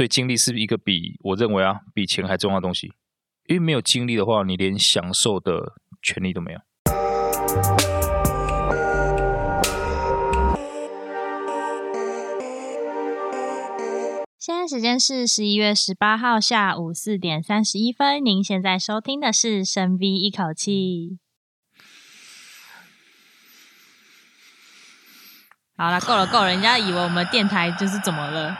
[0.00, 2.90] 所以精力是一个比我认为啊比钱还重要的东西。
[3.44, 6.60] 因为没有精力的话，你连享受的权利都没有。
[14.38, 18.24] 现在时间是十一月十八号下午四点三十一分。
[18.24, 21.18] 您现在收听的是深 V 一口气。
[25.76, 28.56] 好了，够了够了，人家以为我们电台就是怎么了？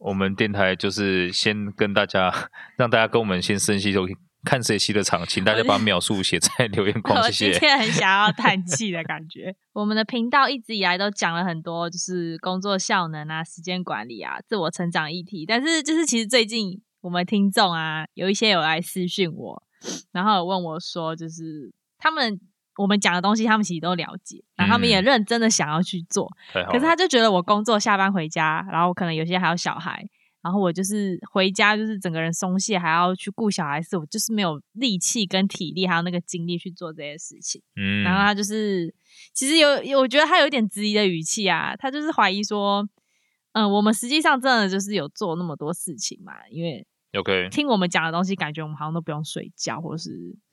[0.00, 4.16] 我们电台就是先跟大家，让大家跟我们先深吸一口气。
[4.42, 7.46] 看谁吸的长，请大家把描述写在留言框， 谢谢。
[7.48, 9.54] 我今天很想要叹气的感觉。
[9.74, 15.44] 我们的频道一直以来都讲了很多，就是工作效能啊、时间管理啊、自我成长议题。
[15.44, 19.62] 但是，就是其实最近我们听众啊，有一些有来私讯我，
[20.12, 22.40] 然后有问我说，就是他们
[22.76, 26.30] 我们讲的东西，他们其实都了解，然后他们也认真的想要去做。
[26.54, 30.08] 嗯、可是他就觉得我工作下班回家，然后可能有些还有小孩。
[30.42, 37.60] 然后我就是回家，就是整个人松懈，还要去顾小孩子，我就是没有力气跟体力，还有那个精力去做这些事情。
[37.76, 38.94] 嗯，然后他就是，
[39.34, 39.68] 其实有，
[40.00, 42.80] 我觉得他有一点质疑的语气啊，他就是怀疑说，
[43.52, 46.32] 嗯、呃，我们实际上真的就是有做那么多事情嘛？
[46.50, 46.86] 因为
[47.18, 50.10] OK，听我们讲的东西，感觉我们好像都不用睡觉，或是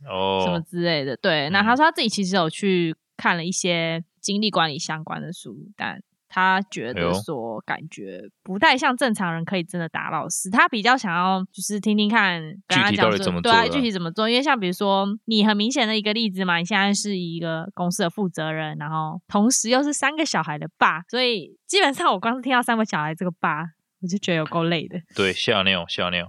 [0.09, 1.11] 哦什么之类的。
[1.11, 6.01] Oh, 对，那他说他自己其实有去看了一些精力管理相关的书，但。
[6.29, 10.49] 他觉得说，感觉不太像正常人可以真的打老师。
[10.49, 14.29] 他比较想要就是听听看，跟他讲说，对啊，具体怎么做？
[14.29, 23.63] 因为像比如说，你很明显的一个例子嘛，你现在是一个公司的负责人，然后同时又是三个小孩的爸，所以基本上我光是听到三个小孩这个爸，
[24.01, 24.99] 我就觉得有够累的。
[25.15, 26.27] 对，吓尿吓尿，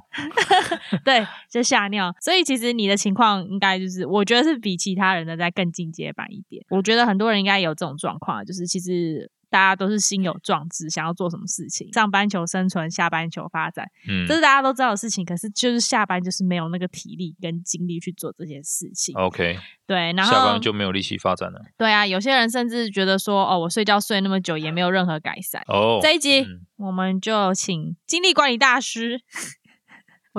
[1.05, 2.15] 对，就吓尿。
[2.21, 6.65] 所以其实你的情况应该就是，我觉得是比其他人的在更进阶版一点。
[6.71, 9.31] 我觉得很多人应该有这种状况，就是其实。
[9.51, 15.25] 大家都是心有壮志，想要做什么事情，上班求生存，下班求发展，嗯，这是大家都知道的事情。
[15.25, 19.15] 可是就是下班就是没有那个体力跟精力去做这些事情。
[19.17, 21.61] OK，对，然后下班就没有力气发展了。
[21.77, 25.63] 对啊，有些人甚至觉得说，哦，我睡觉睡那么久也没有任何改善。
[25.67, 29.21] 哦，这一集、嗯、我们就请精力管理大师。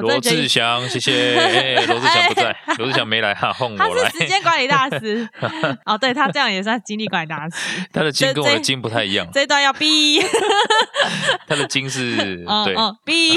[0.02, 1.36] 罗志祥，谢谢。
[1.40, 4.04] 哎，罗志祥不在，罗志祥没来哈，换我来。
[4.04, 5.28] 他是时间管理大师。
[5.86, 7.86] 哦，对，他这样也算精力管理大师。
[7.94, 9.28] 他的精跟我的精不太一样。
[9.34, 10.20] 这，段要逼。
[11.48, 12.16] 他的精是，
[12.66, 13.36] 对，逼。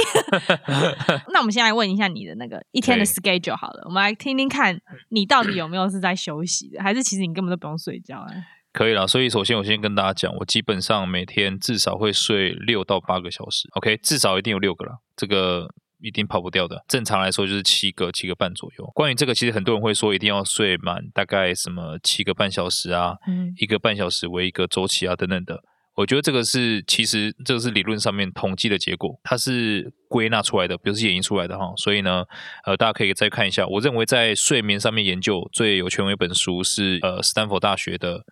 [1.33, 8.27] 那我们先来问一下你的那个一天的 schedule 好了，我们来听听看你到底有没有是在休息的，还是其实你根本都不用睡觉？
[8.73, 13.69] 可以了，所以首先我先跟大家讲，我基本上每天至少会睡六到八个小时。
[13.73, 15.69] OK，至少一定有六个了，这个。
[16.03, 18.85] 一定跑不掉的，正常来说就是七个七个半左右。
[18.95, 25.63] 关于这个，其实很多人会说一定要睡满大概什么七个半小时啊，嗯，一个半小时为一个周期啊等等的。
[25.95, 29.93] 我觉得这个是其实这个是理论上面统计的结果，它是。
[30.13, 32.23] 归纳出来的，不是演绎出来的哈，所以呢，
[32.67, 33.67] 呃，大家可以再看一下。
[33.67, 38.19] 我认为在睡眠上面研究最有权威一本书是呃，斯坦福大学的《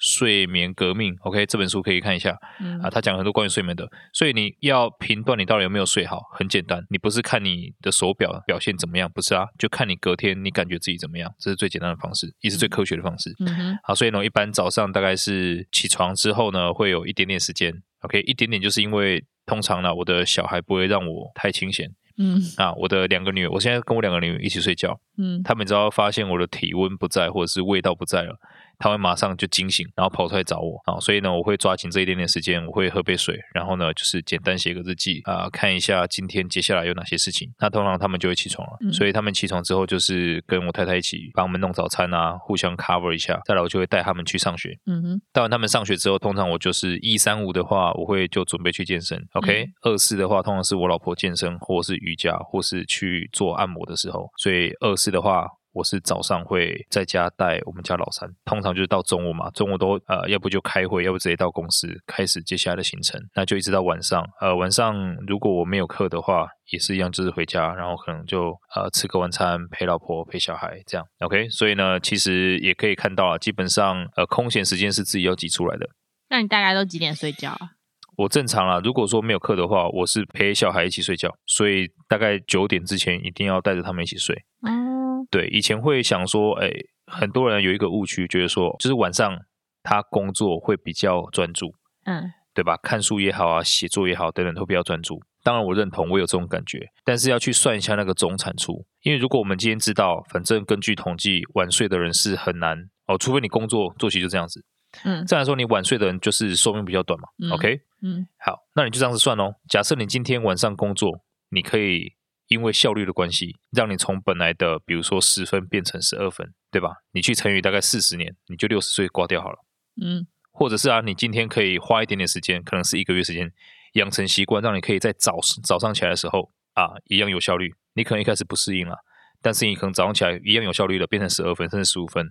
[0.00, 1.14] 睡眠革命》。
[1.16, 2.36] 嗯、OK，这本书可以看一下。
[2.60, 3.88] 嗯、啊，他讲很多关于睡眠的。
[4.12, 13.32] 所以你要评断你到底有没有睡好，很简单，你不是看你的手表表现怎么样，不是啊，就看你隔天你感觉自己怎么样，这是最简单的方式，也是最科学的方式。
[13.38, 13.78] 嗯。
[13.84, 17.72] 好，所以呢，一般早上大概是起床之后呢，会有一点点时间。
[18.00, 19.24] OK，一点点就是因为。
[19.48, 21.90] 通常呢，我的小孩不会让我太清闲。
[22.18, 25.00] 嗯，啊，我的两个女儿，我现在跟我两个女儿一起睡觉。
[25.16, 28.36] 嗯，他们只要发现我的体温不在，或者是味道不在了。
[28.78, 31.00] 他会马上就惊醒，然后跑出来找我啊！
[31.00, 37.50] 所以呢，我会抓紧这一点点时间，我会喝杯水，然后呢，就是简单写个日记啊、呃，看一下今天接下来有哪些事情。
[37.58, 43.40] 那通常他们就会起床了，嗯、所以他们起床之后，就是跟我太太一起帮我们弄早餐啊，互相 cover 一下。
[43.44, 44.78] 再来，我就会带他们去上学。
[44.86, 45.20] 嗯哼。
[45.32, 49.20] 带完他们上学之后，通常我就是一三五的话，我会就准备去健身。
[49.32, 54.30] OK，二四、嗯、的话，通常是我老婆健身，或是瑜伽，或是去做按摩的时候。
[54.36, 55.48] 所以二四的话。
[55.78, 64.28] 我是早上会在家带我们家老三，通常就是到中午嘛，中午都呃，要不就开会，要不直接到公司开始接下来的行程，那就一直到晚上。
[64.40, 71.06] 呃，晚上如果我没有课的话，也是一样，就是回家，然后可能就呃吃个晚餐，陪老婆陪小孩这样。
[71.20, 75.88] OK，所以呢，其实也可以看到啊，基本上呃空闲时间是自己要挤出来的。
[76.28, 77.78] 那你大概都几点睡觉啊？
[78.16, 84.34] 我正常啦，如果说没有课的话，我是陪小孩一起睡觉，所以大概九点之前一定要带着他们一起睡。
[84.66, 84.87] 嗯。
[85.30, 86.70] 对，以前会想说，哎，
[87.06, 89.38] 很多人有一个误区，觉得说，就是晚上
[89.82, 92.76] 他工作会比较专注，嗯，对吧？
[92.82, 95.22] 看书也好啊，写作也好，等等都比较专注。
[95.44, 104.62] 当然，我认同，我有这种感觉，但是要去算一下那个总产出，因为如果我们今天知道，反正根据统计，晚睡的人是很难哦，除非你工作作息就这样子，
[105.04, 107.28] 嗯，再来说，你晚睡的人就是寿命比较短嘛。
[107.38, 109.54] 嗯、OK，嗯，好，那你就这样子算哦。
[109.68, 111.20] 假设你今天晚上工作，
[111.50, 112.12] 你可以
[112.48, 116.96] 因为效率的关系，让你从本来的比如说十分变成十二分，对吧？
[117.12, 119.58] 你去乘以大概四十年，你就六十岁挂掉好了。
[120.02, 123.52] 嗯，或者是啊，你今天可以花一点点时间，可能是一个月时间，
[123.92, 127.74] 养成习惯，让你可以在早早上起来的时候啊，一样有效率。
[127.94, 128.96] 你可能一开始不适应了，
[129.42, 132.30] 但是你可能早上起来一样有效率的，变成十二分甚至十五分，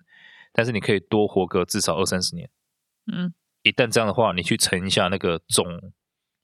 [0.53, 2.49] 但是你可以多活个至少二三十年。
[3.11, 3.33] 嗯，
[3.63, 5.65] 一旦这样的话，你去乘一下那个总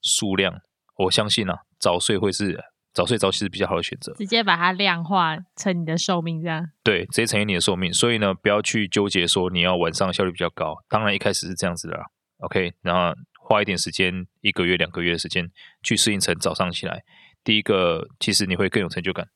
[0.02, 0.62] 数量，
[0.98, 2.64] 我相信啊，早睡会是
[2.94, 4.14] 早睡早起是比较好的选择。
[4.14, 7.92] 直接把它量化成你的寿命，这样对，直接乘以你的寿命。
[7.92, 10.76] 所以呢，不要去纠结说你要晚上效率比较高。
[10.88, 12.06] 当然一开始是这样子的啦
[12.40, 15.50] ，OK，然后花一点时间，一个月两个月的时间
[15.82, 17.04] 去适应成早上起来。
[17.44, 19.28] 第一个，其实你会更有成就感。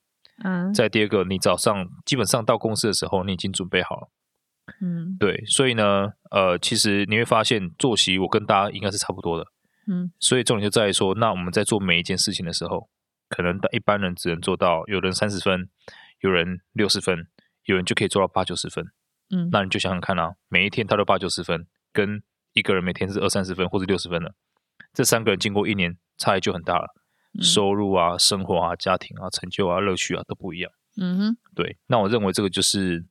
[0.44, 0.72] 嗯。
[0.72, 4.08] 再第二个，你早上基本上到公司的时候，你已经准备好了。
[4.82, 9.46] 嗯，对，所以呢，呃，其实你会发现作息我跟大家应该是差不多的，
[9.90, 12.86] 嗯，所以重点就在于说，那我们在做每一件事情的时候，
[13.28, 15.68] 可能一般人只能做到，有人三十分，
[16.20, 17.28] 有人六十分，
[17.64, 18.86] 有人就可以做到八九十分，
[19.30, 22.22] 嗯，那你就想想看啊，每一天他都八九十分，跟
[22.52, 24.34] 一个人每天是二三十分或者六十分的，
[24.92, 26.94] 这三个人经过一年差异就很大了，
[27.38, 30.70] 嗯，收入啊、生活啊、家庭啊、成就啊、乐趣啊都不一样，
[31.00, 33.06] 嗯哼，对，那我认为这个就是。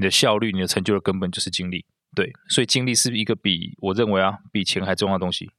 [0.00, 5.50] 你的效率、你的成就的根本就是精力，对，所以精力是一个比我认为啊比钱还重要的东西，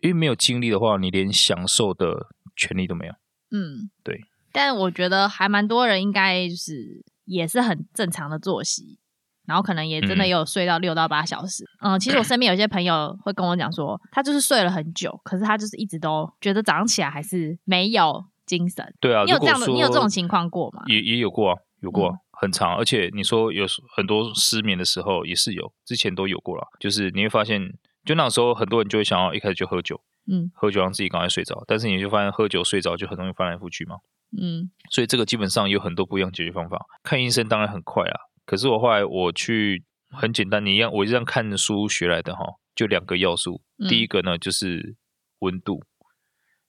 [0.00, 2.26] 因为没有精力的话，你连享受的
[2.56, 3.14] 权利都没有。
[3.54, 4.20] 嗯，对。
[4.52, 8.98] 但我觉得还蛮多人应该就是也是很正常的作息，
[9.46, 11.64] 然后可能也真的有睡到六到八小时。
[11.80, 18.84] 嗯，嗯，其实我身边有些朋友会跟我讲说，他就是睡了很久，可是他就是一直都觉得早上起来还是没有精神。
[19.00, 20.82] 对啊，你有这样的，你有这种情况过吗？
[20.86, 22.14] 也也有过啊，有过啊。
[22.14, 23.64] 嗯很长，而且你说有
[23.96, 26.66] 很多失眠的时候也是有，之前都有过了。
[26.80, 27.62] 就是你会发现，
[28.04, 31.64] 就那时候很多人就会想要一开始就喝酒，嗯，喝酒让自己赶快睡着。
[31.66, 33.96] 但是你就发现喝酒睡着就很容易翻来覆去嘛，
[34.40, 36.86] 嗯，所以这个基本上有很多不一样解决方法。
[37.02, 42.44] 看医生当然很快啊，可是我后来我去很简单，你一样我这样看书学来的哈，
[42.74, 43.62] 就两个要素。
[43.78, 44.96] 嗯、第一个呢就是
[45.40, 45.82] 温度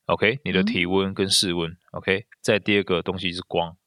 [0.08, 2.26] ，OK，你的体温跟室温、嗯、，OK。
[2.42, 3.78] 再第二个东西是光。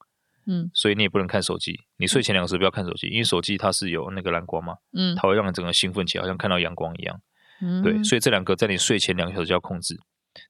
[0.50, 1.78] 嗯，所以你也不能看手机。
[1.98, 7.20] 你睡前两个小时不要看手机，因为手机它是有那个蓝光嘛，嗯，它会让你整个兴奋起来，好像看到阳光一样。
[7.60, 9.98] 嗯，对，所以这两个在你睡前两个小时就要控制。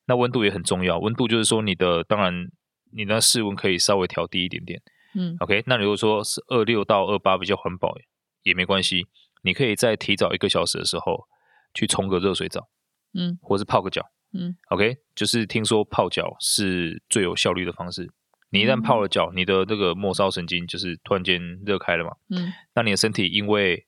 [0.06, 2.48] 那温度也很重要，温度就是说你的，当然
[2.92, 4.80] 你的室温可以稍微调低一点点。
[5.14, 7.94] 嗯，OK，那如果说是二六到二八比较环保
[8.42, 9.06] 也没关系，
[9.42, 11.26] 你可以在提早一个小时的时候
[11.72, 12.68] 去冲个热水澡，
[13.14, 14.04] 嗯，或是泡个脚，
[14.34, 18.10] 嗯，OK，就是听说泡脚是最有效率的方式。
[18.50, 23.86] 你一旦泡了脚，你的那个末梢神经就是突然间热开了嘛，嗯，那你的身体因为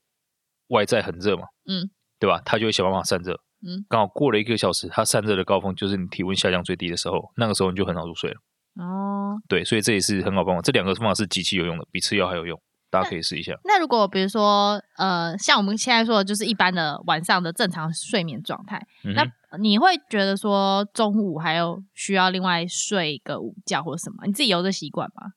[0.69, 1.91] 外在很热嘛，嗯，
[2.21, 2.41] 对吧？
[2.45, 3.33] 它就会想办法散热，
[3.67, 8.37] 嗯，刚好过了一个小时，它散热的高峰就是你体温下降最低的时候，那个时候你就很好入睡了。
[8.77, 13.53] 哦，对，所以这也是很好办法，这两个方法是极其有用的，比吃药还有用，大家可以试一下。
[13.65, 19.27] 那，那如果比如说，呃，像我们现在说的，就是一般的晚上的正常睡眠状态，嗯、那。
[19.59, 24.25] 你会觉得说中午还有需要另外睡一个午觉或什么？
[24.25, 25.33] 你自己有这习惯吗？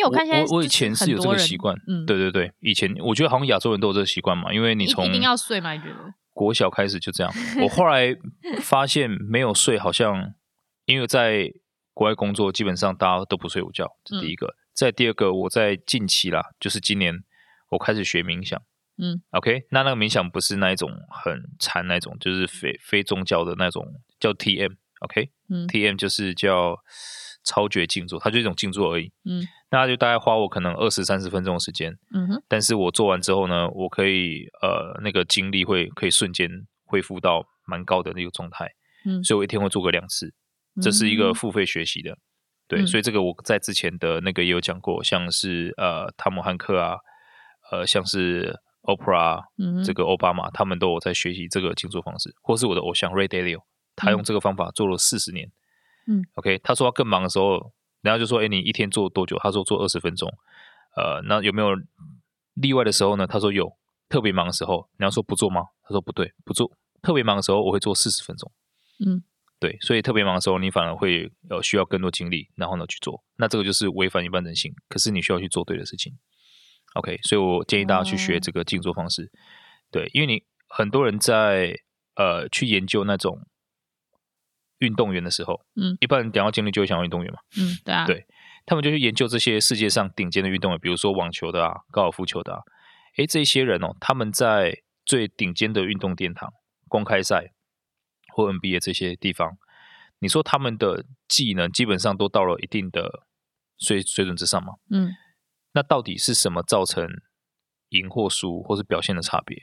[0.00, 5.72] 因为我看现在我我以前是有这个习惯，嗯，对对对，以前我觉得好像亚洲人都有这个习惯嘛，因为你从一定要睡嘛？
[5.74, 6.14] 你觉得？
[6.32, 7.30] 国小开始就这样，
[7.62, 8.16] 我后来
[8.62, 10.32] 发现没有睡好像，
[10.86, 11.52] 因为在
[11.92, 14.46] 国外工作，基本上大家都不睡午觉，这是第一个。
[14.46, 17.14] 嗯、再第二个，我在近期啦，就是今年
[17.72, 18.58] 我开始学冥想。
[18.96, 23.86] 嗯，OK，那那个冥想不是那一种很禅那种，就是非非宗教的那种，
[24.18, 26.76] 叫 TM，OK，嗯，TM 就是叫
[27.50, 29.10] 超绝静坐，它就一种静坐而已。
[29.24, 31.92] 嗯，那就大概花我可能二十三十分钟的时间。
[32.14, 36.48] 嗯哼，但是我做完之后呢，我可以呃那个精力会可以瞬间
[36.84, 38.68] 恢复到蛮高的那个状态。
[39.04, 40.32] 嗯，所以我一天会做个两次，
[40.80, 42.12] 这是一个付费学习的。
[42.12, 42.18] 嗯、
[42.68, 46.96] 对，所以这个我在之前的那个也有讲过，像是呃汤姆汉克啊，
[47.72, 48.58] 呃像是。
[48.84, 53.58] Oprah，嗯，这个奥巴马，他们都有在学习这个静坐方式，或是我的偶像 Ray Dalio，
[53.94, 55.46] 他用这个方法做了四十年。
[56.10, 60.28] 嗯，OK，他说他更忙的时候，然后就说：“哎，你一天做多久？”他说：“做二十分钟。”
[60.96, 61.70] 呃，那有没有
[62.54, 63.28] 例外的时候呢？
[63.28, 63.72] 他说有，
[64.08, 65.62] 特别忙的时候，你要说不做吗？
[65.84, 66.68] 他说不对，不做。
[67.00, 68.50] 特别忙的时候，我会做四十分钟。
[69.06, 69.22] 嗯，
[69.60, 73.22] 对，所以特别忙的时候，你反而会呃需要更多精力，然后呢去做。
[73.36, 76.12] 那这个就是违反一般人性，可是你需要去做对的事情。
[76.94, 79.22] OK，所以我建议大家去学这个静坐方式。
[79.22, 79.30] Oh.
[79.92, 81.76] 对，因为你很多人在
[82.16, 83.46] 呃去研究那种
[84.80, 88.26] 运动员的时候，嗯，一般人讲到精力就会想到运动员嘛，嗯，对啊，对，
[88.66, 92.60] 他们就去研究这些世界上顶尖的运动员，比如说网球的啊、高尔夫球的啊，
[93.16, 96.52] 诶，这些人哦，他们在最顶尖的运动殿堂，
[96.88, 97.52] 公开赛
[98.34, 99.58] 或 NBA 这些地方，
[100.18, 103.26] 你说他们的技能基本上都到了一定的
[103.78, 104.74] 水水准之上嘛？
[104.90, 105.12] 嗯，
[105.72, 107.08] 那到底是什么造成
[107.90, 109.58] 赢或输或是表现的差别？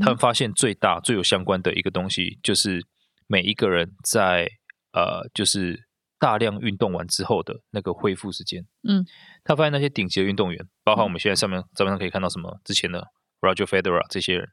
[0.00, 2.84] 他们发现最大最有相关的一个东西，就是
[3.28, 4.57] 每一个人在
[4.92, 5.86] 呃，就是
[6.18, 8.66] 大量运动完之后的那个恢复时间。
[8.82, 9.04] 嗯，
[9.44, 13.08] 他发现那些顶级的运动员，包括我们现在上面照片上可以看到什么之前的
[13.40, 14.48] Roger Federer 这些人，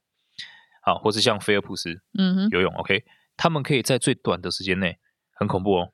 [0.82, 3.04] 好，或是像菲尔普斯，嗯，游泳 OK，
[3.38, 5.00] 他们可以在最短的时间内，
[5.32, 5.94] 很恐怖哦，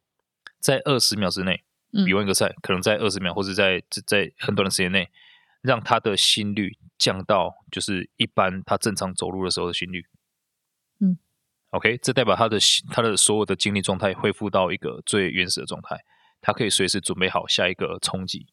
[0.60, 1.64] 在二十秒之内
[2.06, 5.10] 比完一个赛，可能在二十秒，或者在在很短的时间内，
[5.62, 6.78] 让他的心率。
[7.02, 10.06] 降到就是一般他正常走路的时候的心率，
[11.00, 11.18] 嗯
[11.72, 12.58] ，OK，这代表他的
[12.90, 15.98] 他的所有的精力状态恢复到一个最原始的状态，
[16.40, 18.48] 他可以随时准备好下一个冲击，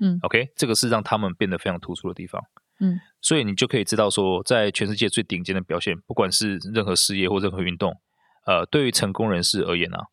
[0.00, 2.42] 嗯，OK，这个是让他们变得非常突出的地方，
[2.80, 8.00] 嗯，所以你就可以知道说，在全世界最顶尖的表现，不管是任何事业或任何运动，
[8.46, 10.06] 呃，对于成功人士而言啊，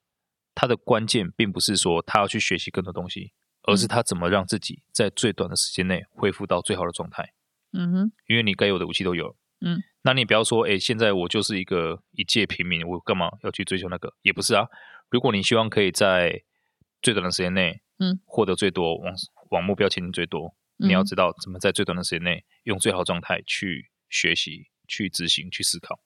[0.55, 3.33] 他的关键并不是说他要去学习更多东西，
[3.63, 7.33] 而是他怎么让自己在最短的时间内恢复到最好的状态。
[7.73, 14.13] 嗯哼，因为你该有的武器都有，嗯，那你不要说，哎，现在我就是一个一介平民，我干嘛要去追求那个？
[14.21, 14.67] 也不是啊。
[15.09, 16.43] 如果你希望可以在
[17.01, 19.13] 最短的时间内，嗯，获得最多，往
[19.51, 25.99] 往目标前进最多，嗯，你要知道怎么在最短的时间内用最好状态去学习、去执行、去思考，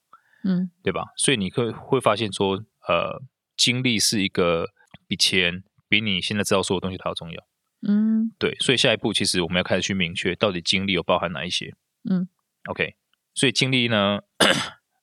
[0.43, 1.05] 嗯，对吧？
[1.15, 3.23] 所以你会会发现说，呃，
[3.55, 4.67] 精力是一个
[5.07, 7.47] 比钱、比你现在知道所有东西它要重要。
[7.87, 11.73] 嗯，对，所以下一步其实我们要开始去明确到底精力有包含哪一些。
[12.09, 12.27] 嗯
[12.69, 12.95] ，OK，
[13.37, 14.19] 所以精力呢，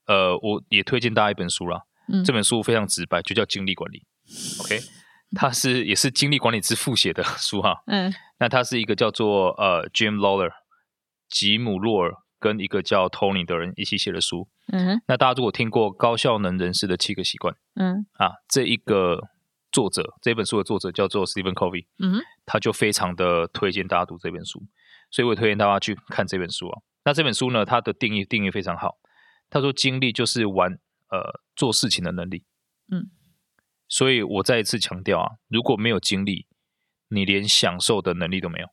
[0.08, 1.82] 呃，我也推荐大家一本书啦。
[2.12, 4.04] 嗯，这本书非常直白，就叫《精力管理》。
[4.64, 4.80] OK，
[5.38, 7.84] 它是也是精力管理之父写的 书哈。
[7.86, 10.50] 嗯，那它是一个叫做呃 Jim Lawler
[11.28, 14.48] 吉姆洛尔跟一个叫 Tony 的人一起写的书。
[14.72, 19.28] 嗯，那大家如果听过高效能人士的七个习惯，嗯啊，这一个。
[19.74, 24.62] 作者这本书的作者叫做 Stephen Covey，嗯，他就非常的推荐大家读这本书，
[25.10, 26.78] 所以我也推荐大家去看这本书啊。
[27.04, 28.98] 那这本书呢，它的定义定义非常好，
[29.50, 30.72] 他说精力就是玩
[31.10, 32.44] 呃做事情的能力，
[32.90, 33.10] 嗯，
[33.88, 36.46] 所以我再一次强调啊，如果没有精力，
[37.08, 38.68] 你连享受的能力都没有，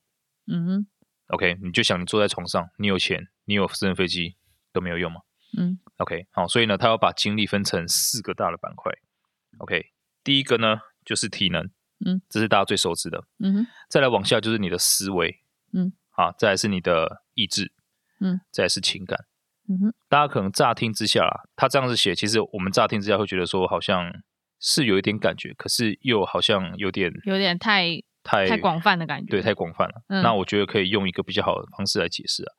[0.48, 0.88] 嗯哼
[1.28, 4.38] ，OK，你就想你坐在床上，你有钱，你有私人飞机
[4.72, 5.22] 都没有用嘛，
[5.58, 8.92] 嗯，OK，好，所以呢，他要把精力分成四个大的板块
[9.60, 9.92] ，OK，
[10.24, 10.82] 第一个呢。
[11.04, 11.68] 就是体能，
[12.06, 15.42] 嗯，这是大家最熟知的，嗯哼，再来往下就是你的思维，
[15.74, 17.74] 嗯，啊，再来是你的意志，
[18.22, 19.20] 嗯，再来是情感，
[19.68, 24.12] 嗯哼，大家可能乍听之下啊，他这样子写，其实我们乍听之下会觉得说好像
[24.60, 30.04] 是有一点感觉，可是又好像有点有点太太太广泛的感觉，对，太广泛了。
[30.10, 32.54] 嗯，那我觉得可以用一个比较好的方式来解释啊，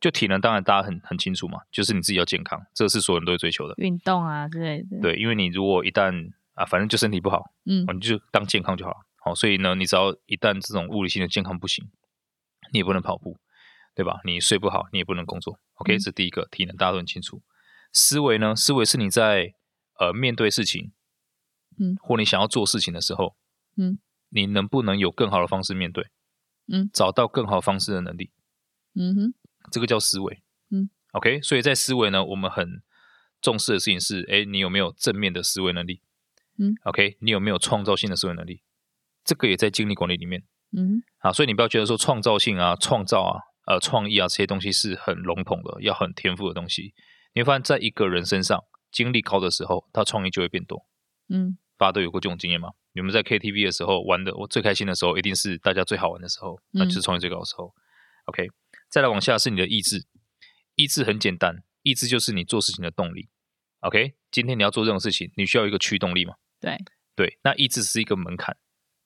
[0.00, 8.96] 就体能，当然大家很很清楚嘛，就是你自己要健康，这是所有人都会追求的，运动啊之类的，对，因为你如果一旦啊，反正就身体不好，嗯，你就当健康就好了。
[9.24, 11.84] 好，所以呢，你只要一旦这种物理性的健康不行，
[12.72, 13.36] 你也不能跑步，
[13.94, 14.20] 对吧？
[14.24, 15.58] 你睡不好，你也不能工作。
[15.74, 17.42] OK，这是第一个体能，大家都很清楚。
[17.92, 19.54] 思维呢，思维是你在
[19.98, 20.92] 呃面对事情，
[21.78, 23.36] 嗯，或你想要做事情的时候，
[23.76, 23.98] 嗯，
[24.30, 26.06] 你能不能有更好的方式面对？
[26.72, 28.30] 嗯，找到更好方式的能力，
[28.94, 29.34] 嗯哼，
[29.70, 30.42] 这个叫思维。
[30.70, 32.82] 嗯，OK，所以在思维呢，我们很
[33.40, 36.00] 重视的事情是，哎，你有没有正面的思维能力？
[36.58, 38.62] 嗯，OK，你有没有创造性的思维能力？
[39.24, 40.44] 这个也在精力管理里面。
[40.70, 46.94] 嗯，啊，所以你不要觉得说创造性啊、创造啊、呃、创意啊这些东西是很笼统的，要很天赋的东西。
[47.34, 50.86] 你会发现在一个人身上，精力高的时候，他创意就会变多。
[51.28, 52.70] 嗯，大家都有过这种经验吗？
[52.92, 57.66] 你们在 KTV 的时候玩的，我最开心的时候，一定是大家最好玩的时候，那就是创意最高的时候。
[57.66, 57.78] 嗯、
[58.26, 58.48] OK，
[58.90, 60.06] 再来往下是你的意志，
[60.76, 63.30] 意志很简单，意志就是你做事情的动力。
[63.80, 66.34] OK，今天你要做这种事情，你需要一个驱动力嘛？
[66.60, 66.76] 对
[67.16, 68.56] 对，那意志是一个门槛，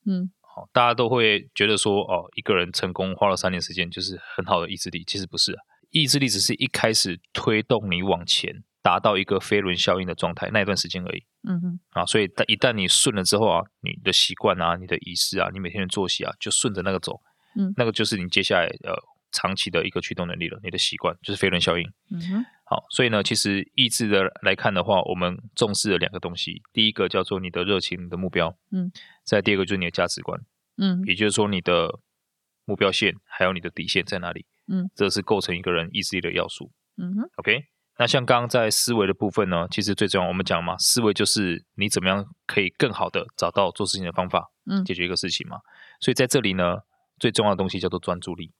[0.04, 5.60] 嗯，好，大家都会觉得说，哦，一个人成功花了三年时间就是很好的意志力，其实不是啊，
[5.90, 17.20] 意志力只是一开始推动你往前，达到一个飞轮效应的状态那一段时间而已，嗯哼，啊，所以一旦你顺了之后啊，你的习惯啊，你的仪式啊，你每天的作息啊，就顺着那个走，
[17.58, 18.96] 嗯，那个就是你接下来呃
[19.32, 22.46] 长期的一个驱动能力了，你的习惯就是飞轮效应，嗯哼。
[22.68, 28.90] 好，所以呢，其实意志的来看的话，我们重视了两个东西，第一个叫做你的热情、你的目标，嗯，
[29.26, 30.40] 再第二个就是你的价值观，
[30.78, 31.98] 嗯，也就是说你的
[32.64, 37.66] 目标线还有你的底线在哪里，嗯，这是构成一个人意志力的要素，嗯哼，OK，
[37.98, 45.60] 那像刚刚在思维的部分呢，其实最重要，我们讲嘛，思维就是你怎么样可以更好的找到做事情的方法，嗯，解决一个事情嘛，
[46.00, 46.78] 所以在这里呢，
[47.18, 48.52] 最重要的东西叫做专注力，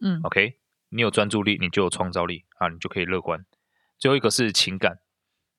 [0.00, 0.58] 嗯，OK。
[0.92, 3.46] 你有专注力，你就有创造力啊，你就可以乐观。
[3.96, 4.98] 最后一个是情感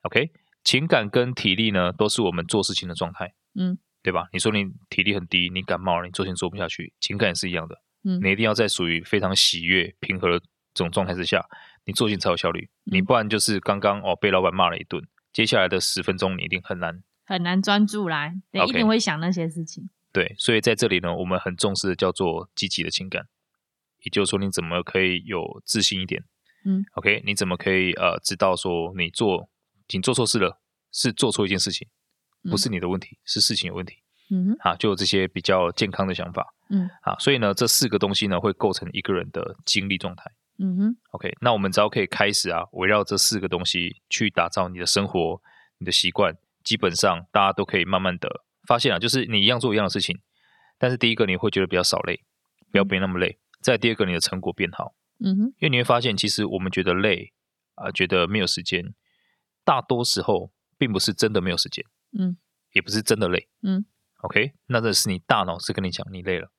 [0.02, 4.28] ，OK，情感跟体力呢，都是我们做事情的状态，嗯，对吧？
[4.34, 10.40] 你说你体力很低，你感冒了，你做事做不下去，情感也是一样的，嗯，你一定要在属于非常喜悦、平和的
[10.74, 11.46] 这种状态之下，
[11.86, 12.70] 你做事才有效率。
[12.86, 19.90] 嗯、你不然就是刚刚哦被老板骂了一顿，接下来的十分钟你一定很难很难专注来，对，okay, 一定会想那些事情。
[20.12, 23.28] 对，所以在这里呢，我们很重视的叫做积极的情感，
[24.04, 26.24] 也就是说，你怎么可以有自信一点？
[26.66, 29.50] 嗯，OK，你怎么可以呃知道说你做
[29.94, 30.60] 你做错事了，
[30.92, 31.88] 是做错一件事情，
[32.50, 33.98] 不是你的问题，嗯、是事情有问题。
[34.30, 36.54] 嗯啊，就有这些比较健康的想法。
[36.70, 40.32] 嗯，啊，所以呢，这四个东西呢会构成一个人的精力状态。
[40.58, 45.42] 嗯哼，OK，那我们只要可以开始啊，围绕这四个东西去打造你的生活、
[45.80, 48.30] 你的习惯，基本上大家都可以慢慢的
[48.68, 50.20] 发现啊，就是你一样做一样的事情，
[50.78, 52.24] 但是第一个你会觉得比较少累，
[52.72, 53.38] 不要变那么累。
[53.40, 54.94] 嗯、再第二个，你的成果变好。
[55.20, 57.34] 嗯哼，因为你会发现，其实我们觉得累
[57.76, 58.94] 啊、呃，觉得没有时间，
[59.66, 61.84] 大多时候并不是真的没有时间，
[62.18, 62.38] 嗯，
[62.74, 63.86] 也不是真的累，嗯
[64.22, 66.52] ，OK，那这是你大脑是跟你讲你累了。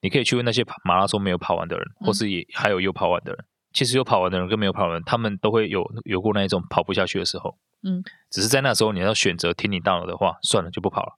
[0.00, 11.12] 你可以去问那些马拉松没有跑完的人，或是也还有有跑完的人，嗯、其实有跑完的人跟没有跑完，他们都会有有过那一种跑不下去的时候，嗯，只是在那时候你要选择听你大脑的话，算了就不跑了，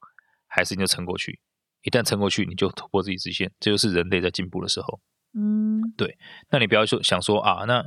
[0.46, 1.40] 还是你就撑过去，
[1.82, 5.00] 一旦撑过去，你就突破自己极限，这就是人类在进步的时候。
[5.34, 6.16] 嗯，对，
[6.50, 7.84] 那你不要说想说啊，那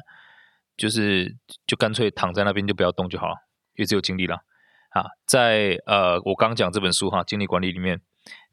[0.75, 1.33] 就是
[1.65, 3.35] 就干脆躺在那边就不要动就好了，
[3.75, 4.37] 因为只有精力了
[4.89, 5.03] 啊。
[5.25, 8.01] 在呃，我刚讲这本书哈，精力管理里面，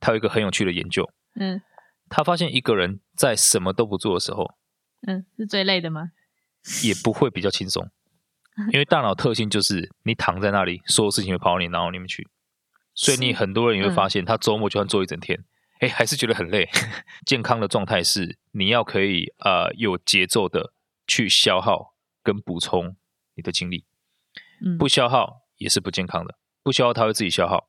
[0.01, 1.61] 它有一个很有趣的研究，嗯，
[2.09, 4.55] 他发现一个人在什么都不做的时候，
[5.07, 6.11] 嗯，是最累的吗？
[6.85, 7.89] 也不会比较轻松，
[8.73, 12.29] 因为大脑特性就是你躺在那里，所有事情会跑到你脑里面去，
[12.95, 15.45] 所以你很多人也会发现，他周末就算做一整天。
[15.81, 16.67] 哎，还是觉得很累。
[17.27, 20.73] 健康的状态是你要可以呃有节奏的
[21.07, 22.97] 去消耗跟补充
[23.35, 23.85] 你的精力，
[24.65, 26.35] 嗯，不消耗也是不健康的。
[26.63, 27.69] 不消耗它会自己消耗，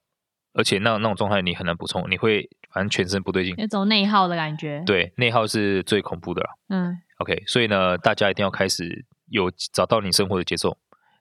[0.53, 4.83] 而且那那种状态你很难补充，你会反正全身不对劲，那种内耗的感觉。
[4.85, 6.49] 对，内耗是最恐怖的啦。
[6.69, 10.77] 嗯，OK，所以呢，大家一定要开始有找到你生活的节奏，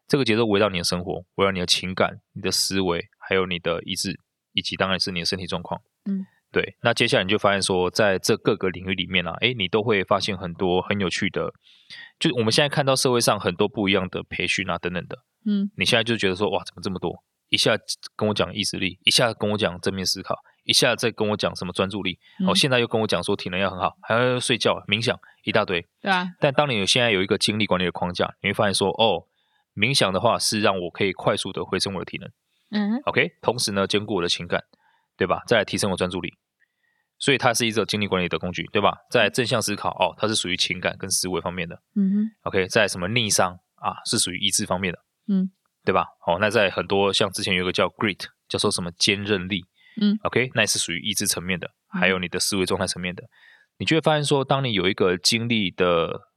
[0.09, 4.19] 这个节奏围绕你的生活，围绕你的情感、你的思维，还有你的意志，
[4.53, 5.81] 以及当然是你的身体状况。
[6.05, 6.27] 嗯。
[6.53, 11.53] 对，那接下来你就发现说，在这各个领域里面啊，诶，你都会发现很多很有趣的，
[12.19, 17.23] 就我们现在看到社会上很多不一样的培训啊等等的，嗯，你现在就觉得说，哇，怎么这么多？
[17.49, 17.79] 一下
[18.17, 26.27] 跟我讲意志力，一下跟我讲正面思考，一下再跟我讲什么专注力，哦，现在又跟我讲说体能要很好，还要睡觉、冥想一大堆，对啊。
[26.41, 29.29] 但当你现在有一个精力管理的框架，你会发现说，哦，
[29.77, 32.29] 冥想的话是让我可以快速的回升我的体能，
[32.73, 34.65] 嗯，OK，同时呢，兼顾我的情感，
[35.17, 35.45] 对吧？
[35.47, 36.35] 再来提升我专注力。
[37.19, 38.93] 所以它是一个精力管理的工具，对吧？
[39.11, 41.81] 在正向思考哦，它是属于情感跟思维方面的。
[41.95, 42.31] 嗯哼。
[42.43, 44.99] OK，在什么逆商啊，是属于意志方面的。
[45.29, 45.51] 嗯，
[45.85, 46.07] 对吧？
[46.27, 49.65] 哦，那在很多像之前有个叫 Grit，叫做什么坚韧力。
[50.01, 50.19] 嗯。
[50.23, 53.23] OK，那也是属于意志层面的，还有你的思维状态层面的。
[53.25, 53.29] 嗯、
[53.79, 56.29] 你就会发现说，当你有一个精力的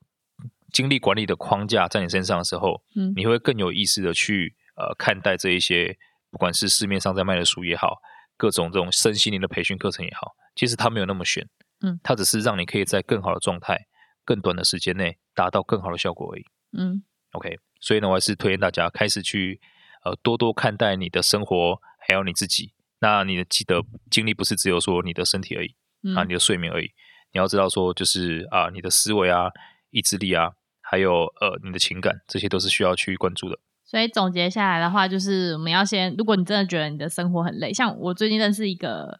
[0.71, 5.97] 精力管理的框架在你身上的时候，嗯，你会更有意识的去呃看待这一些，
[6.31, 7.97] 不管是市面上在卖的书也好，
[8.37, 10.35] 各种这种身心灵的培训课程也好。
[10.55, 11.47] 其实它没有那么玄，
[11.81, 13.87] 嗯，它只是让你可以在更好的状态、
[14.25, 16.43] 更短的时间内达到更好的效果而已，
[16.77, 17.57] 嗯，OK。
[17.79, 19.59] 所以呢，我还是推荐大家开始去
[20.03, 22.73] 呃多多看待你的生活，还有你自己。
[22.99, 26.91] 那你的记得精力不是只有说你的身体而已，嗯、啊，你的睡眠而已。
[27.31, 29.49] 你要知道说，就是啊、呃，你的思维啊、
[29.91, 33.57] 意志力啊，还有呃你的情感，这些都是需要去关注的。
[33.85, 39.19] 所以总结下来的话，就是我们要先，如果你真的觉得你的生活很累，像我最近认识一个。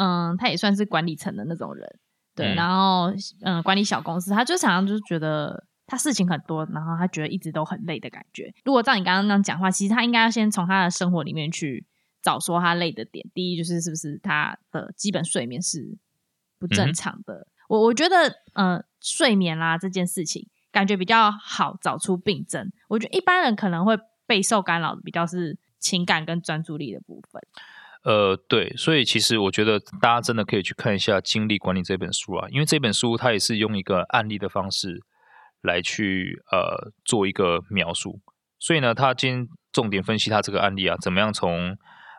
[0.00, 1.98] 嗯，他也算是管理层的那种人，
[2.36, 8.54] 对，嗯、然后嗯，管理小公司，他就常常就是觉得他事情很多，然后他觉得一直都很累的感觉。
[8.64, 11.86] 如果照你刚刚那样讲话，其实他应该要先从他的生活里面去
[12.22, 13.26] 找说他累的点。
[13.32, 15.96] 第一就是是不是他的基本睡眠是
[16.58, 17.34] 不正常的？
[17.34, 22.70] 嗯、我我觉得，嗯，睡眠啦这件事情，感觉比较好找出病症。
[22.88, 23.96] 我觉得一般人可能会
[24.26, 27.42] 备受干扰的比较是情感跟专注力的部分。
[28.04, 35.02] 呃，对，所以其实我觉得大家真的可以去看一下《精力管理》这本书啊，因为这本书它也是用一个案例的方式
[35.62, 38.20] 来去呃做一个描述，
[38.58, 41.76] 所以呢，他今天重点分析他这个案例啊，怎么样从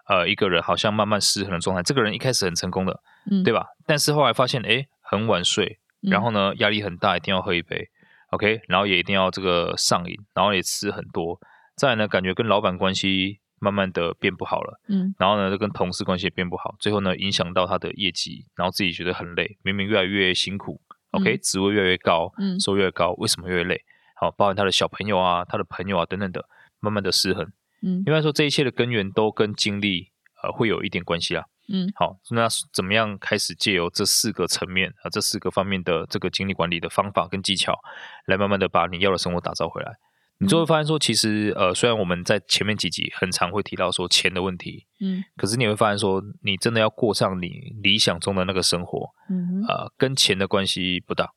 [0.08, 3.00] 呃一个人好像慢慢失衡的状态，这个人一开始很成功的，
[3.30, 3.66] 嗯，对吧？
[3.86, 7.90] 但是后来发现，哎，很晚睡，然后呢，压力很大，一定要喝一杯
[8.32, 11.40] ，OK，然后也一定要这个上瘾，然后也吃很多，
[11.76, 13.40] 再来呢，感觉跟老板关系。
[13.62, 23.84] 慢慢的变不好了，嗯，然后呢，就跟同事关系也变不好，最后呢，影响到他的业绩，然后自己觉得很累，明明越来越辛苦，嗯，OK，职位越来越高，嗯，收入越高，为什么越来越累？
[24.16, 26.46] 好，包含他的小朋友啊、他的朋友啊等等的，
[26.80, 27.52] 慢慢的失衡。
[27.82, 30.10] 嗯，应该说这一切的根源都跟精力
[30.44, 31.46] 呃会有一点关系啦。
[31.72, 37.80] 嗯，好，那怎么样开始借由这四个层面啊，这四个方面的这个精力管理的方法跟技巧，
[38.26, 39.98] 来慢慢的把你要的生活打造回来。
[40.42, 51.34] 你就会发现说，其实呃，虽然我们在前面几集很常会提到说钱的问题，嗯，可是你会发现说，你真的要过上你理想中的那个生活，嗯呃，跟钱的关系不大，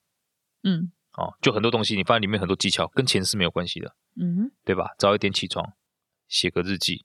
[0.62, 4.90] 嗯，哦，就很多东西你发现里面很多技巧跟钱是没有关系的，嗯，对吧？
[4.96, 5.72] 早一点起床，
[6.28, 7.04] 写个日记，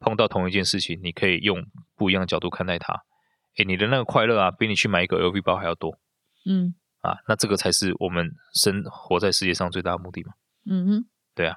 [0.00, 1.64] 碰到同一件事情，你可以用
[1.96, 2.92] 不一样的角度看待它，
[3.56, 5.98] 诶，你的那个快乐啊，比你去买一个 LV 包还要多，
[6.44, 10.34] 嗯，啊，那这个才是我们生活在世界上最大的目的嘛，
[10.66, 11.06] 嗯哼。
[11.38, 11.54] 对啊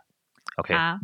[0.57, 0.99] ，OK，啊，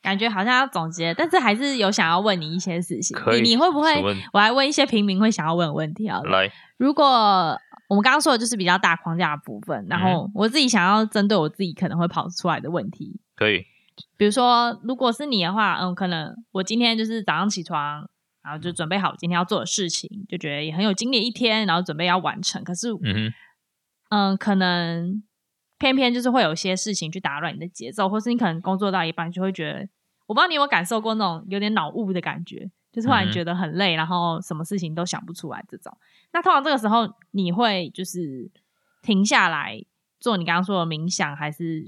[0.00, 3.16] 感觉好像要总结，但是还是有想要问你一些事情。
[3.16, 4.00] 可以，你你会不会？
[4.32, 6.20] 我来问一些平民会想要问的问题啊。
[6.20, 7.04] 来，如果
[7.88, 13.66] 我们刚刚说的就是比较大框架的部分，然后我自己想要针对我自己可能会跑出来的问题，可以，
[14.16, 18.08] 比如说，如果是你的话，嗯，可能我今天就是早上起床，
[18.44, 22.62] 然后就准备好今天要做的事情，就觉得也很有精力一天，然后准备要完成。
[22.62, 23.32] 可是，嗯，
[24.10, 25.22] 嗯，可能。
[25.80, 29.88] 偏偏就是会有些事情去打乱你的节奏，或是你可能工作到一半就会觉得，
[30.26, 35.90] 我不知道你有没有感受过那种有点脑雾的感觉，就是突然觉得很累，嗯、然后什么事情都想不出来这种。
[36.32, 38.50] 那通常这个时候你会就是
[39.02, 39.82] 停下来
[40.20, 41.86] 做你刚刚说的冥想，还是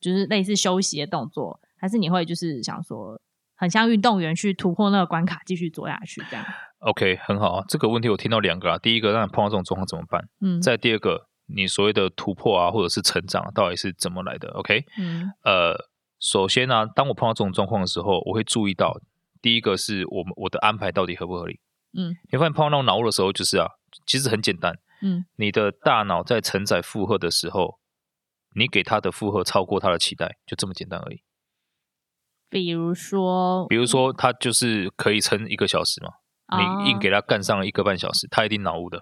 [0.00, 3.20] 就是类似休息的动作，还是你会就是想说
[3.54, 6.44] 很像运动员去突破那个关卡继续做下去这样
[6.78, 7.64] ？OK，很好啊。
[7.68, 10.26] 这个问题我听到两个啊，第一个让你碰到这种状况怎么办？
[10.40, 11.28] 嗯，再第二个。
[11.46, 15.76] 你所谓的突破啊，或者是成长，到底是怎么来的？OK，嗯，呃，
[16.20, 18.98] 首先呢、啊，当我碰到这种状况的时候，我会注意到，
[19.40, 21.60] 第一个是我们我的安排到底合不合理？
[21.96, 23.68] 嗯，你发现碰到那种脑雾的时候，就是啊，
[24.06, 27.78] 其实很简单，嗯，你的大脑在承载负荷的时候，
[28.54, 31.22] 你给他的负荷超过他的期待，就这么简单而已。
[32.48, 36.10] 比如说，比如说，他就是可以撑一个小时嘛。
[36.56, 39.00] 你硬给他干上了一个半小时，他一定脑雾的。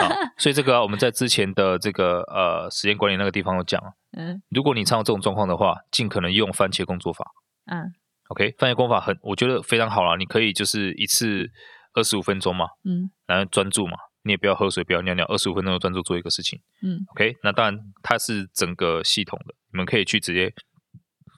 [0.00, 3.78] 好，所以这个、啊、我们在之前的这个呃时间管理那个地方有讲。
[4.16, 7.24] 嗯，如果你碰到这种状况的话，尽可能用番茄工作法。
[7.66, 7.92] 嗯
[8.28, 10.16] ，OK，番茄工作法很，我觉得非常好啦。
[10.16, 11.50] 你可以就是一次
[11.92, 16.58] 二十五分钟嘛，嗯，然后专注嘛，你也不要喝水，不要尿尿，二十五分钟专注做一个事情。
[16.82, 20.52] 嗯，OK，那当然它是整个系统的，你们可以去直接。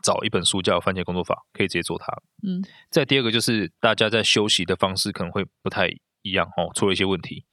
[0.03, 2.07] 找一本书叫《番茄工作法》，可以直接做它。
[2.47, 5.89] 嗯，再第二个就是大家在休息的方式可能会不太
[6.23, 7.45] 一样哦，出了一些问题。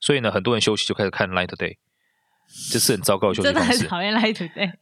[0.00, 1.56] 所以呢，很多人休息就开始看《Light Day》，
[2.70, 3.70] 这是很糟糕的休息 方式。
[3.70, 4.72] 真的很讨厌《Light Day》，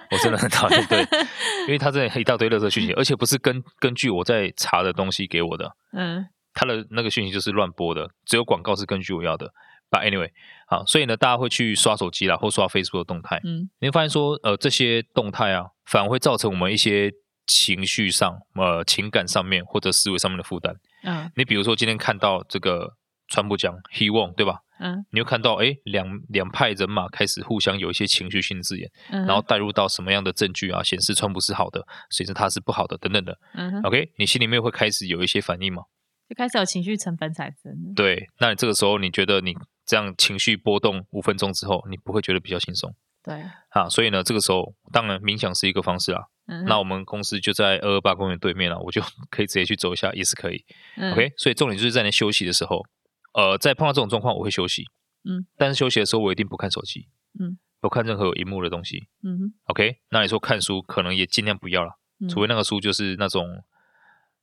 [0.10, 1.00] 我真的很讨厌，对，
[1.66, 5.76] 因为他真的一大堆垃圾讯息，而且不是根根据我在查的东西给我的。
[5.92, 9.52] 嗯，他的那个讯息就是乱播的，只有广告是根据我要的。
[9.90, 10.30] But anyway，
[10.66, 13.40] 好，所以呢，大家会去刷手机啦，或刷 Facebook 的动态。
[13.44, 15.66] 嗯，你会发现说，呃，这些动态啊。
[15.86, 17.12] 反而会造成我们一些
[17.46, 20.74] 情绪上、呃情感上面或者思维上面的负担。
[21.02, 22.94] 嗯，你比如说今天看到这个
[23.28, 24.60] 川普讲 He won，对吧？
[24.80, 33.38] 嗯，你会看到哎两两派人马开始互相有一些情绪性字眼，嗯，然后带入到什么样的证据啊，显示川普是好的，显示他是不好的等等的。
[33.54, 35.82] 嗯，OK，你心里面会开始有一些反应吗？
[36.28, 37.72] 就开始有情绪成分产生。
[37.94, 39.54] 对，那你这个时候你觉得你
[39.86, 42.92] 这样情绪波动五分钟之后，你不会觉得比较轻松？
[43.24, 46.26] 对，啊，所以呢，这个时候当然冥想是一个方式啦。
[46.46, 50.62] 嗯，那我们公司就在二二八公园对面了，我就 可以直接去走一下，也是可以。
[50.96, 52.84] 嗯，OK，所以重点就是在那休息的时候，
[53.32, 54.84] 呃，在碰到这种状况，我会休息。
[55.24, 57.08] 嗯，但是休息的时候，我一定不看手机。
[57.40, 59.08] 嗯，不看任何有荧幕的东西。
[59.22, 63.64] 嗯哼，OK，那你说看书，可能也尽量不要了，嗯，除非那个书就是那种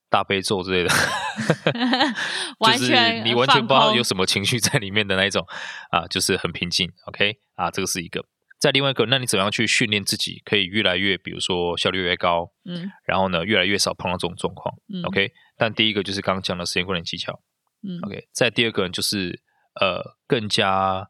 [0.10, 0.90] 大悲咒之类的，
[2.66, 5.46] 就是你完全不知道有什么情绪在里面的那一种
[5.92, 6.92] 啊，就是很平静。
[7.06, 8.26] OK，啊，这个是一个。
[8.62, 15.34] 再另外一个，那你怎么样去训练自己，可以越来越，比如说效率越，越高，嗯，然后呢，越来越少碰到这种状况，嗯，OK。
[15.58, 17.42] 但第一个就是刚刚讲的时间管理技巧，
[17.82, 18.28] 嗯，OK。
[18.32, 19.42] 再第二个就是
[19.80, 21.10] 呃，更加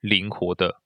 [0.00, 0.82] 灵活的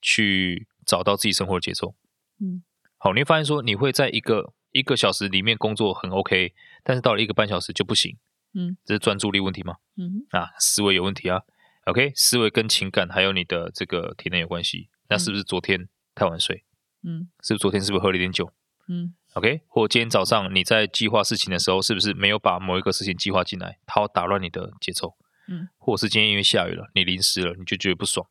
[0.00, 1.96] 去找到自己生活的节奏，
[2.40, 2.62] 嗯，
[2.96, 8.16] 好，你会发现说你会在一个一个小时里面工作很 OK，但是到了一个半小时就不行，
[8.54, 9.74] 嗯，这是专注力问题吗？
[9.96, 11.42] 嗯，啊，思维有问题啊
[11.86, 14.88] ，OK，思维跟情感还有你的这个体能有关系。
[15.08, 16.64] 那是不是昨天太晚睡？
[17.02, 18.52] 嗯，是不是昨天是不是喝了一点酒？
[18.88, 25.16] 嗯，OK，或今天早上你在计划事情的时候，是不是没有把某一个事情计划进来，它打乱你的节奏？
[25.48, 28.26] 嗯，或者是今天因为下雨了，你淋湿了，你就觉得不爽，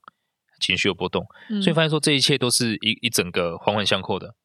[0.59, 4.35] 情绪有波动，嗯，所以发现说这一切都是一一整个环环相扣的，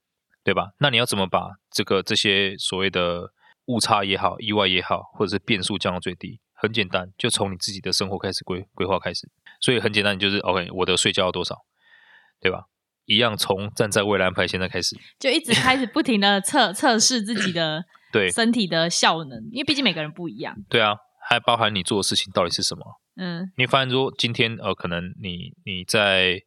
[0.45, 0.73] 对吧？
[0.79, 3.33] 那你要怎么把这个这些所谓的
[3.67, 6.41] 误差也好、意外也好，或者是变数降到最低？
[6.55, 9.29] 很简单，就从你自己的生活开始规规划开始。
[9.61, 11.65] 所以很简单，你就是 OK，我的睡觉要多少？
[12.41, 12.65] 对吧？
[13.07, 20.55] 一样从站在未来安排现在开始，就一直开始不停的 测测试自己的对身体的效能，因为毕竟每个人不一样。
[20.69, 20.95] 对啊，
[21.29, 22.85] 还包含你做的事情到底是什么。
[23.17, 26.41] 嗯，你发现说今天呃，可能你你在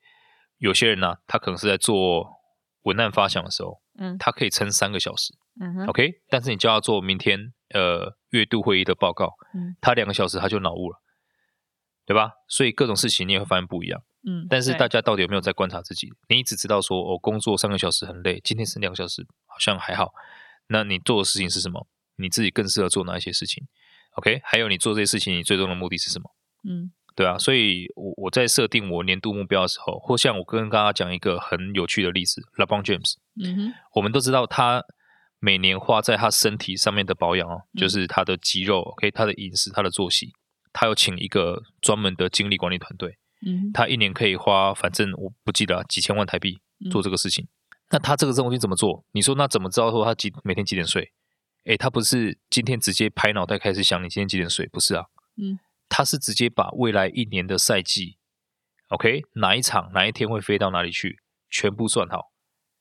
[0.58, 2.28] 有些人呢、啊，他可能是在做
[2.84, 7.40] 文案发想的时候，嗯，他可以撑三个小时，嗯哼，OK，但是你叫他做明天
[7.74, 10.98] 呃月度会议的报告，嗯，他两个小时他就脑雾了，
[12.06, 12.32] 对吧？
[12.48, 14.02] 所以各种事情你也会发现不一样。
[14.26, 16.10] 嗯，但是大家到底有没有在观察自己？
[16.30, 20.14] 你一直知道说，我、哦、工作三个小时很累，今天是两个小时，好像还好。
[20.68, 21.88] 那你做的事情是什么？
[22.16, 23.66] 你自己更适合做哪一些事情
[24.14, 24.40] ？OK？
[24.46, 26.32] 还有你做这些事情，你最终的目的是什么？
[26.64, 27.38] 嗯，对啊。
[27.38, 34.84] 所以我我在设定我年度目标的时候，或像我跟大家讲一个很有趣的例子，LeBron James，嗯哼，我们都知道他
[35.40, 40.32] 每年花在他身体上面的保养哦，就是他的肌肉，OK，他的饮食，他的作息，
[40.72, 43.18] 他有请一个专门的精力管理团队。
[43.46, 47.44] 嗯，他一年可以花，反正我不记得啊，几千万台币做这个事情。
[47.46, 47.50] 嗯、
[47.92, 49.06] 那他这个任务怎么做？
[49.12, 51.12] 你说那怎么知道说他几每天几点睡？
[51.66, 55.06] 诶，他不是今天直接拍脑袋开始想你今天几点睡，不是啊？
[55.38, 58.18] 嗯，他是直接把未来一年的赛季
[58.90, 62.32] ，OK，哪一场哪一天会飞到哪里去，全部算好，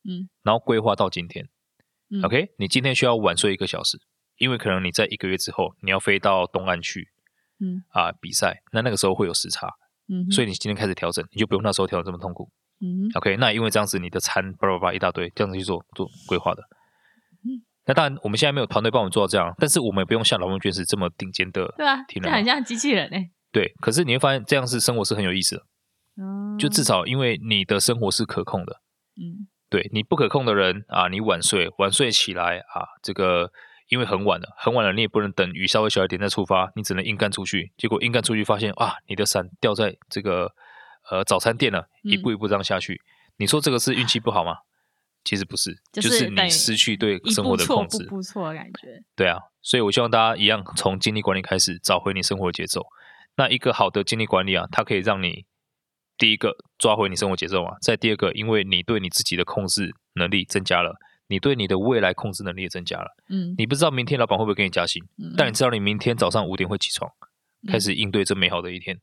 [0.05, 1.48] 嗯，然后规划到今天，
[2.11, 4.01] 嗯，OK，你今天需要晚睡一个小时，
[4.37, 7.11] 因为可能你在一个月之后你要飞到东岸去，
[7.61, 9.72] 嗯啊比赛，那那个时候会有时差。
[10.12, 12.51] 嗯，所以你今天开始调整，你就不用那时候调整这么痛苦。
[12.81, 16.62] 嗯，OK，那因为这样子你的餐叭叭叭一大堆，这样子去做做规划的。
[17.44, 21.72] 嗯，那当然我们现在没有团队帮我们做到这样，但是我们也不用像劳动卷是这么顶尖的。
[21.77, 23.31] 对啊，这很像机器人哎。
[23.53, 25.62] 对，可是你会发现这样是生活是很有意思的。
[26.20, 28.81] 嗯，就至少因为你的生活是可控的。
[29.16, 33.51] 嗯，对，你不可控的人啊，你晚睡晚睡起来啊，这个。
[33.93, 37.71] 因为很晚了，很晚了，你也不能等雨稍微小一点再出发，你只能硬干出去。
[37.77, 40.51] 结果硬干出去，发现啊，你的伞掉在这个
[41.11, 42.95] 呃早餐店了，一步一步这样下去。
[42.95, 43.05] 嗯、
[43.37, 44.61] 你说这个是运气不好吗？
[45.25, 49.05] 其实不是，就是、就是你失去对生活的控制，不错的感觉。
[49.15, 52.87] 对啊，所以我希望大家一样从精力管理开始，找回你生活的节奏。
[53.37, 55.45] 那一个好的精力管理啊，它可以让你
[56.17, 60.97] 第一个抓回你生活节奏啊，再第二个，因为你对你自己的控制能力增加了。
[61.33, 63.07] 你对你的未来控制能力也增加了。
[63.31, 67.11] 嗯，你不知道明天老板会不会给你加薪，嗯，但你知道你明天早上五点会起床，
[67.66, 69.01] 嗯，开始应对这美好的一天，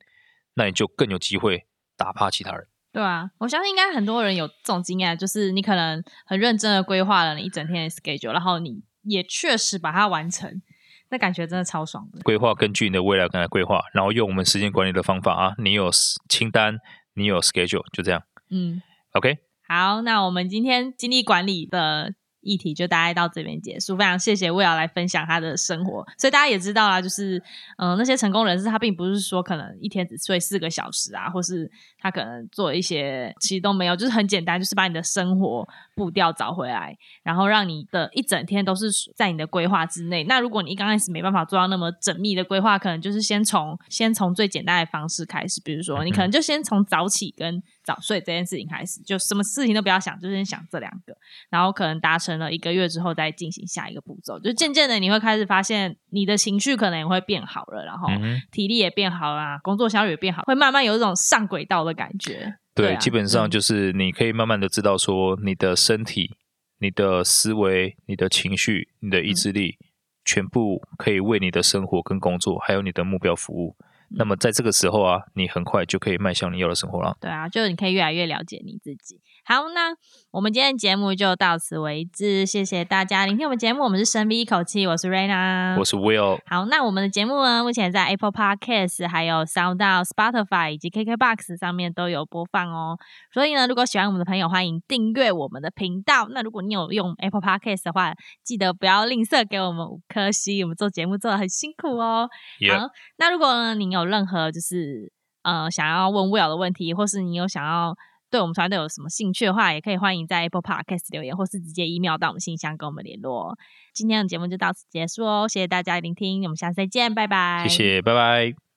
[0.54, 1.66] 那你就更有机会
[1.98, 2.68] 打趴其他人。
[2.92, 10.62] 对啊，我相信应该很多人有这种经验，就是你可能很认真的规划了你一整天的 schedule，然后你也确实把它完成，
[11.10, 12.20] 那感觉真的超爽的。
[12.22, 15.90] 规划根据你的未来来规划，然后用我们时间管理的方法啊，你有
[16.28, 16.78] 清单，
[17.14, 18.24] 你有 schedule，就这样。
[18.50, 18.82] 嗯
[19.14, 19.38] ，OK。
[19.68, 23.98] 好，那我们今天精力管理的议题就大概到这边结束。
[23.98, 27.38] 非常谢谢 Will 来分享他的生活，所以大家也知道啦，就是
[27.78, 40.24] 嗯、呃，那些成功人士他并不是说可能一天只睡四个小时啊，或是他可能做一些其实都没有，就是很简单，就是把你的生活步调找回来，然后让你的一整天都是在你的规划之内。
[40.24, 51.18] 那如果你一刚开始没办法做到那么缜密的规划，可能就是先从先从最简单的方式开始，比如说你可能就先从早起跟早睡这件事情开始，就什么事情都不要想，就先想这两个，
[51.50, 54.40] 然后可能达成了一个月之后，再进行下一个步骤。
[54.40, 58.08] 就渐渐的，你会开始发现你的情绪可能也会变好了，然后
[58.52, 62.54] 体力也变好啦，工作效率也变好，会慢慢有一种上轨道的感觉。
[62.76, 66.38] 对，对啊，基本上就是你可以慢慢的知道说，你的身体、
[66.78, 69.86] 你的思维、你的情绪、你的意志力，嗯，
[70.24, 73.76] 全部可以为你的生活跟工作，还有你的目标服务。
[74.12, 77.16] 那么在这个时候啊，你很快就可以迈向你要的生活了。
[77.22, 79.22] 对啊，就你可以越来越了解你自己。
[79.46, 79.96] 好，那
[80.32, 83.84] 我们今天的节目就到此为止，谢谢大家聆听我们节目。
[83.84, 86.40] 我们是深吸一口气，我是 Raina，我是 Will。
[86.46, 92.98] 好，那我们的节目呢，目前在 Apple Podcast、还有 SoundOut、Spotify 以及 KKBox 上面都有播放哦。
[93.34, 96.28] 所以呢，如果喜欢我们的朋友，欢迎订阅我们的频道。
[96.30, 102.30] 那如果你有用 Apple Podcast 的话，记得不要吝啬给我们五颗星，我们做节目做的很辛苦哦。
[102.72, 105.12] 好，那如果呢，你有任何就是
[105.44, 107.96] 呃想要问 Will 的问题，或是你有想要。
[108.32, 113.58] 对我们团队有什么兴趣的话，也可以欢迎在 Apple Podcast 留言，或是直接 email 到我们信箱跟我们联络。
[113.92, 117.66] 今天的节目就到此结束哦，谢谢大家聆听，我们下次再见，拜拜。
[117.68, 118.69] 谢谢，拜拜。